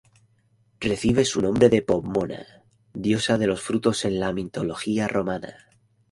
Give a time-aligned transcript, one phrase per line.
[0.79, 5.55] Recibe su nombre de Pomona, diosa de los frutos en la mitología romana.